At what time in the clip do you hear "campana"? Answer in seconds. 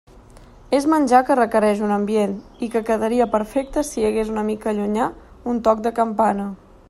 6.01-6.53